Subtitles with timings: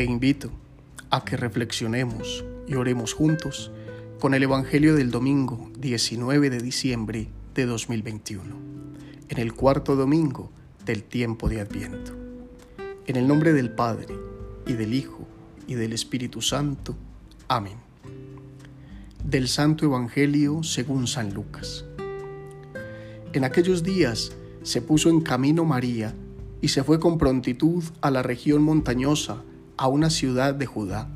[0.00, 0.50] Te invito
[1.10, 3.70] a que reflexionemos y oremos juntos
[4.18, 8.42] con el Evangelio del domingo 19 de diciembre de 2021,
[9.28, 10.50] en el cuarto domingo
[10.86, 12.12] del tiempo de Adviento.
[13.06, 14.14] En el nombre del Padre,
[14.66, 15.28] y del Hijo,
[15.66, 16.96] y del Espíritu Santo.
[17.46, 17.76] Amén.
[19.22, 21.84] Del Santo Evangelio según San Lucas.
[23.34, 24.32] En aquellos días
[24.62, 26.14] se puso en camino María
[26.62, 29.44] y se fue con prontitud a la región montañosa,
[29.80, 31.08] a una ciudad de Judá.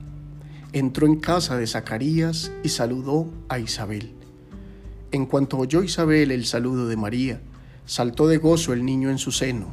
[0.73, 4.15] Entró en casa de Zacarías y saludó a Isabel.
[5.13, 7.43] En cuanto oyó Isabel el saludo de María,
[7.85, 9.67] saltó de gozo el niño en su seno.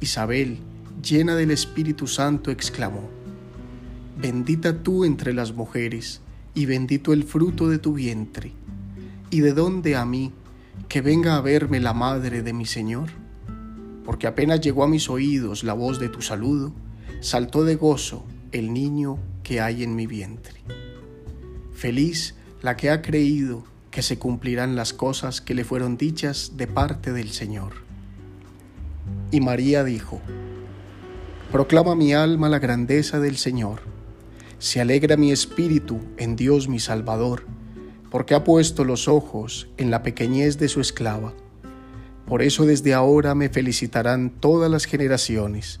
[0.00, 0.58] Isabel,
[1.02, 3.10] llena del Espíritu Santo, exclamó,
[4.16, 6.20] Bendita tú entre las mujeres,
[6.54, 8.52] y bendito el fruto de tu vientre.
[9.30, 10.32] ¿Y de dónde a mí,
[10.88, 13.08] que venga a verme la madre de mi Señor?
[14.04, 16.72] Porque apenas llegó a mis oídos la voz de tu saludo,
[17.20, 20.60] saltó de gozo el niño que hay en mi vientre.
[21.72, 26.66] Feliz la que ha creído que se cumplirán las cosas que le fueron dichas de
[26.66, 27.72] parte del Señor.
[29.30, 30.20] Y María dijo,
[31.52, 33.80] Proclama mi alma la grandeza del Señor,
[34.58, 37.46] se alegra mi espíritu en Dios mi Salvador,
[38.10, 41.34] porque ha puesto los ojos en la pequeñez de su esclava.
[42.26, 45.80] Por eso desde ahora me felicitarán todas las generaciones,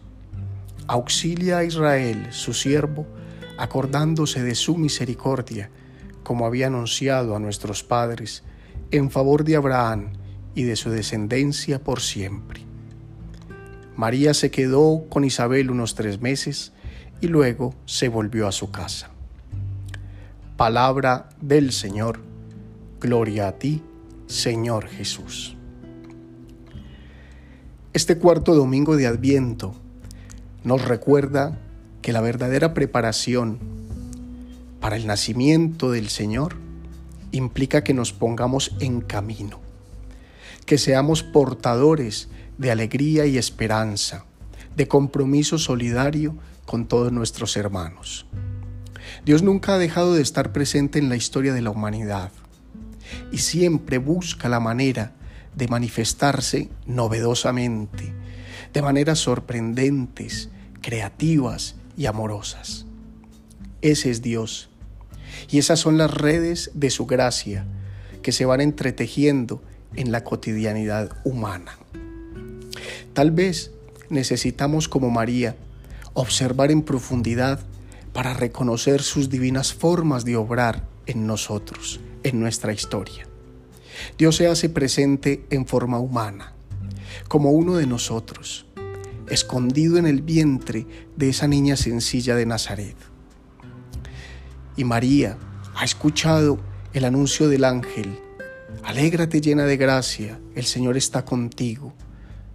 [0.87, 3.05] auxilia a Israel, su siervo,
[3.57, 5.69] acordándose de su misericordia,
[6.23, 8.43] como había anunciado a nuestros padres,
[8.91, 10.13] en favor de Abraham
[10.55, 12.61] y de su descendencia por siempre.
[13.95, 16.73] María se quedó con Isabel unos tres meses
[17.21, 19.11] y luego se volvió a su casa.
[20.57, 22.19] Palabra del Señor.
[22.99, 23.83] Gloria a ti,
[24.27, 25.55] Señor Jesús.
[27.93, 29.75] Este cuarto domingo de Adviento
[30.63, 31.57] nos recuerda
[32.01, 33.59] que la verdadera preparación
[34.79, 36.55] para el nacimiento del Señor
[37.31, 39.59] implica que nos pongamos en camino,
[40.65, 44.25] que seamos portadores de alegría y esperanza,
[44.75, 46.35] de compromiso solidario
[46.65, 48.25] con todos nuestros hermanos.
[49.25, 52.31] Dios nunca ha dejado de estar presente en la historia de la humanidad
[53.31, 55.13] y siempre busca la manera
[55.55, 58.13] de manifestarse novedosamente,
[58.73, 60.49] de maneras sorprendentes,
[60.81, 62.85] creativas y amorosas.
[63.81, 64.69] Ese es Dios.
[65.49, 67.65] Y esas son las redes de su gracia
[68.21, 69.61] que se van entretejiendo
[69.95, 71.77] en la cotidianidad humana.
[73.13, 73.71] Tal vez
[74.09, 75.55] necesitamos como María
[76.13, 77.59] observar en profundidad
[78.13, 83.25] para reconocer sus divinas formas de obrar en nosotros, en nuestra historia.
[84.17, 86.53] Dios se hace presente en forma humana,
[87.27, 88.65] como uno de nosotros,
[89.29, 90.85] escondido en el vientre
[91.15, 92.95] de esa niña sencilla de Nazaret.
[94.75, 95.37] Y María
[95.75, 96.59] ha escuchado
[96.93, 98.19] el anuncio del ángel,
[98.83, 101.93] Alégrate llena de gracia, el Señor está contigo.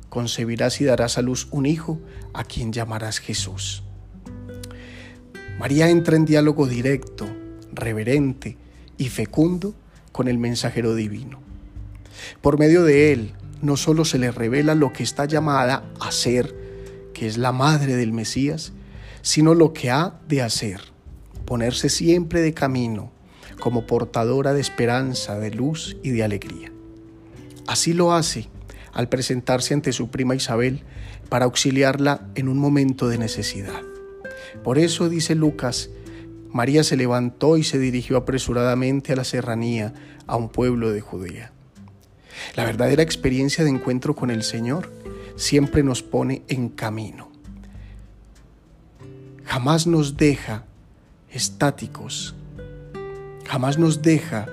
[0.09, 2.01] Concebirás y darás a luz un hijo
[2.35, 3.85] a quien llamarás Jesús.
[5.59, 7.29] María entra en diálogo directo,
[7.73, 8.57] reverente
[8.99, 9.75] y fecundo
[10.11, 11.41] con el mensajero divino.
[12.41, 16.55] Por medio de él, no solo se le revela lo que está llamada a ser,
[17.15, 18.73] que es la madre del Mesías,
[19.23, 20.81] sino lo que ha de hacer,
[21.45, 23.13] ponerse siempre de camino
[23.61, 26.71] como portadora de esperanza, de luz y de alegría.
[27.67, 28.49] Así lo hace
[28.93, 30.83] al presentarse ante su prima Isabel
[31.29, 33.83] para auxiliarla en un momento de necesidad.
[34.63, 35.91] Por eso dice Lucas,
[36.53, 39.93] María se levantó y se dirigió apresuradamente a la serranía,
[40.27, 41.53] a un pueblo de Judea.
[42.57, 44.91] La verdadera experiencia de encuentro con el Señor
[45.37, 47.31] siempre nos pone en camino.
[49.45, 50.65] Jamás nos deja
[51.31, 52.35] estáticos,
[53.47, 54.47] jamás nos deja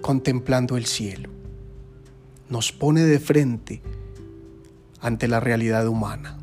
[0.00, 1.30] contemplando el cielo.
[2.48, 3.80] Nos pone de frente
[5.00, 6.36] ante la realidad humana.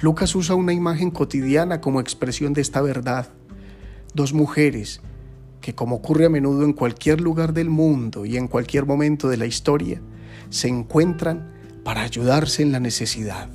[0.00, 3.28] Lucas usa una imagen cotidiana como expresión de esta verdad.
[4.14, 5.00] Dos mujeres
[5.62, 9.38] que, como ocurre a menudo en cualquier lugar del mundo y en cualquier momento de
[9.38, 10.02] la historia,
[10.50, 11.50] se encuentran
[11.82, 13.48] para ayudarse en la necesidad.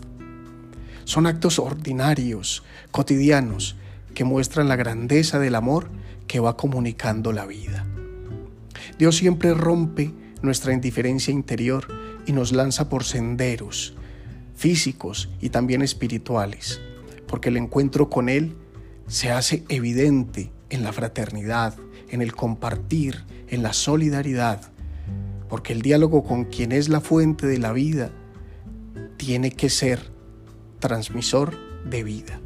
[1.04, 3.76] Son actos ordinarios, cotidianos,
[4.16, 5.90] que muestran la grandeza del amor
[6.26, 7.86] que va comunicando la vida.
[8.98, 10.12] Dios siempre rompe
[10.42, 11.88] nuestra indiferencia interior
[12.26, 13.94] y nos lanza por senderos
[14.56, 16.82] físicos y también espirituales,
[17.28, 18.58] porque el encuentro con Él
[19.06, 21.76] se hace evidente en la fraternidad,
[22.10, 24.62] en el compartir, en la solidaridad,
[25.50, 28.12] porque el diálogo con quien es la fuente de la vida
[29.18, 30.12] tiene que ser
[30.80, 31.58] transmisor
[31.90, 32.40] de vida,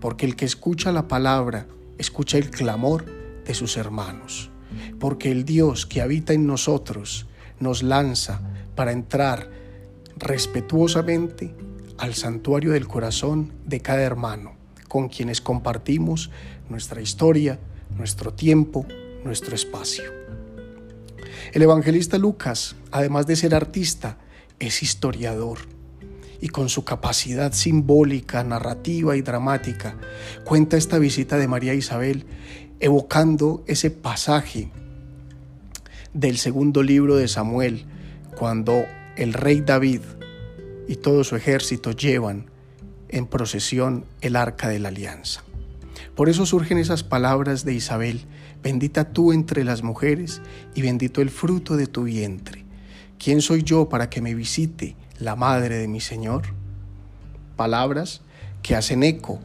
[0.00, 1.66] porque el que escucha la palabra
[1.98, 3.04] escucha el clamor
[3.44, 4.50] de sus hermanos,
[4.98, 7.26] porque el Dios que habita en nosotros
[7.58, 8.40] nos lanza
[8.74, 9.50] para entrar
[10.16, 11.54] respetuosamente
[11.98, 14.54] al santuario del corazón de cada hermano,
[14.88, 16.30] con quienes compartimos
[16.68, 17.58] nuestra historia,
[17.96, 18.86] nuestro tiempo,
[19.24, 20.04] nuestro espacio.
[21.52, 24.18] El evangelista Lucas, además de ser artista,
[24.58, 25.58] es historiador
[26.40, 29.96] y con su capacidad simbólica, narrativa y dramática,
[30.44, 32.24] cuenta esta visita de María Isabel
[32.80, 34.70] evocando ese pasaje
[36.14, 37.84] del segundo libro de Samuel,
[38.36, 38.84] cuando
[39.16, 40.00] el rey David
[40.88, 42.46] y todo su ejército llevan
[43.08, 45.42] en procesión el arca de la alianza.
[46.20, 48.26] Por eso surgen esas palabras de Isabel,
[48.62, 50.42] bendita tú entre las mujeres
[50.74, 52.66] y bendito el fruto de tu vientre.
[53.18, 56.42] ¿Quién soy yo para que me visite la madre de mi Señor?
[57.56, 58.20] Palabras
[58.60, 59.40] que hacen eco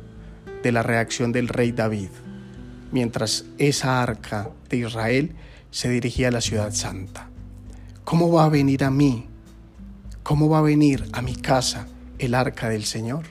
[0.63, 2.09] de la reacción del rey David,
[2.91, 5.33] mientras esa arca de Israel
[5.71, 7.29] se dirigía a la ciudad santa.
[8.03, 9.29] ¿Cómo va a venir a mí?
[10.23, 11.87] ¿Cómo va a venir a mi casa
[12.19, 13.23] el arca del Señor?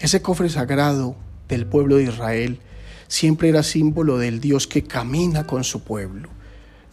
[0.00, 1.16] Ese cofre sagrado
[1.56, 2.60] del pueblo de Israel
[3.08, 6.28] siempre era símbolo del Dios que camina con su pueblo,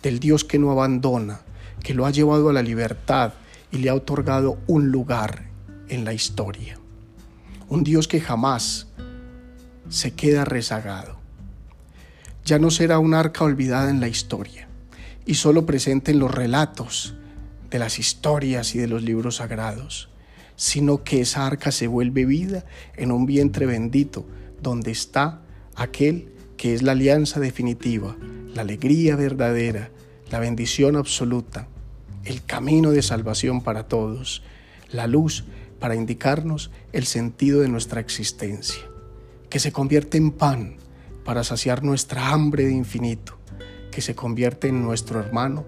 [0.02, 1.42] del Dios que no abandona,
[1.84, 3.34] que lo ha llevado a la libertad
[3.72, 5.46] y le ha otorgado un lugar
[5.90, 6.80] en la historia.
[7.70, 8.88] Un Dios que jamás
[9.90, 11.18] se queda rezagado.
[12.46, 14.68] Ya no será un arca olvidada en la historia
[15.26, 17.14] y solo presente en los relatos
[17.70, 20.10] de las historias y de los libros sagrados,
[20.56, 22.66] sino que esa arca se vuelve vida
[22.96, 24.26] en un vientre bendito
[24.62, 25.42] donde está
[25.76, 28.16] aquel que es la alianza definitiva,
[28.54, 29.92] la alegría verdadera,
[30.32, 31.68] la bendición absoluta,
[32.26, 34.44] el camino de salvación para todos,
[34.92, 35.46] la luz
[35.80, 38.82] para indicarnos el sentido de nuestra existencia,
[39.50, 40.78] que se convierte en pan
[41.24, 43.38] para saciar nuestra hambre de infinito,
[43.92, 45.66] que se convierte en nuestro hermano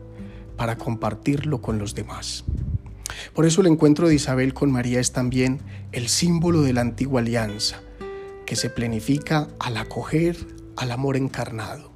[0.57, 2.43] para compartirlo con los demás.
[3.33, 5.59] Por eso el encuentro de Isabel con María es también
[5.91, 7.81] el símbolo de la antigua alianza,
[8.49, 10.35] que se planifica al acoger
[10.75, 11.91] al amor encarnado.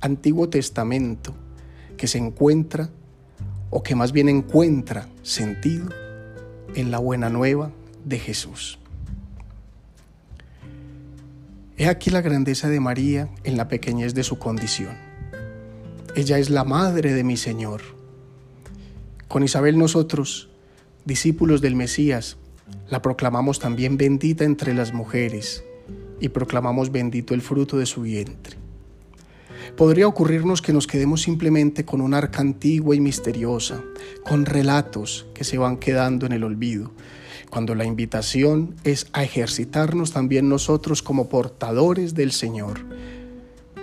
[0.00, 1.36] Antiguo Testamento
[1.96, 2.90] que se encuentra,
[3.70, 5.88] o que más bien encuentra sentido
[6.74, 7.70] en la buena nueva
[8.04, 8.80] de Jesús.
[11.76, 14.96] He aquí la grandeza de María en la pequeñez de su condición.
[16.16, 17.82] Ella es la madre de mi Señor.
[19.28, 20.50] Con Isabel nosotros,
[21.04, 22.36] discípulos del Mesías,
[22.90, 25.64] la proclamamos también bendita entre las mujeres
[26.20, 28.56] y proclamamos bendito el fruto de su vientre.
[29.76, 33.82] Podría ocurrirnos que nos quedemos simplemente con una arca antigua y misteriosa,
[34.24, 36.90] con relatos que se van quedando en el olvido,
[37.50, 42.80] cuando la invitación es a ejercitarnos también nosotros como portadores del Señor,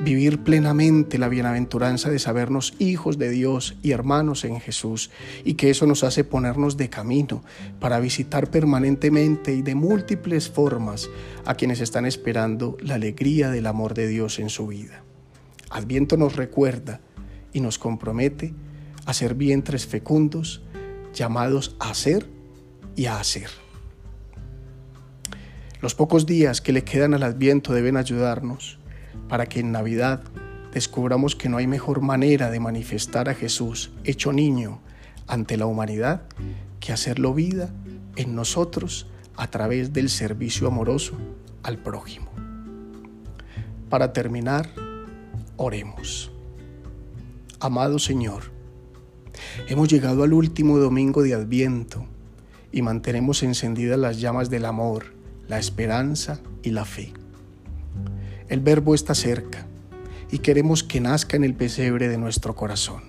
[0.02, 5.10] vivir plenamente la bienaventuranza de sabernos hijos de Dios y hermanos en Jesús,
[5.44, 7.44] y que eso nos hace ponernos de camino
[7.80, 11.10] para visitar permanentemente y de múltiples formas
[11.46, 15.04] a quienes están esperando la alegría del amor de Dios en su vida.
[15.70, 17.02] Adviento nos recuerda
[17.54, 18.54] y nos compromete
[19.06, 20.62] a ser vientres fecundos,
[21.14, 22.28] llamados a ser
[22.96, 23.50] y a hacer.
[25.82, 28.80] Los pocos días que le quedan al Adviento deben ayudarnos
[29.28, 30.22] para que en Navidad
[30.72, 34.82] descubramos que no hay mejor manera de manifestar a Jesús hecho niño
[35.28, 36.24] ante la humanidad
[36.80, 37.70] que hacerlo vida
[38.16, 39.08] en nosotros
[39.38, 41.16] a través del servicio amoroso
[41.64, 42.30] al prójimo.
[43.90, 44.70] Para terminar,
[45.58, 46.32] oremos.
[47.60, 48.44] Amado Señor,
[49.68, 52.06] hemos llegado al último domingo de Adviento
[52.72, 55.06] y mantenemos encendidas las llamas del amor,
[55.48, 57.14] la esperanza y la fe.
[58.48, 59.66] El Verbo está cerca
[60.32, 63.04] y queremos que nazca en el pesebre de nuestro corazón.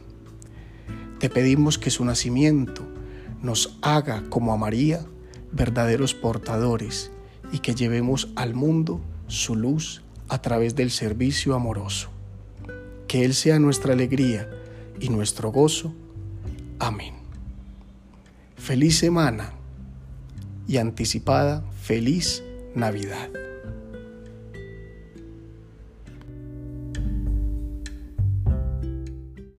[1.19, 2.83] Te pedimos que su nacimiento
[3.43, 5.05] nos haga, como a María,
[5.53, 7.11] verdaderos portadores
[7.53, 12.09] y que llevemos al mundo su luz a través del servicio amoroso.
[13.07, 14.51] Que Él sea nuestra alegría
[15.01, 15.95] y nuestro gozo.
[16.79, 17.15] Amén.
[18.57, 19.53] Feliz semana
[20.67, 22.43] y anticipada feliz
[22.75, 23.29] Navidad.